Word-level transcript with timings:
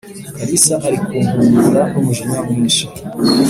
kalisa 0.37 0.75
arikunkumura 0.85 1.81
numujinya 1.91 2.39
mwinshi 2.45 2.83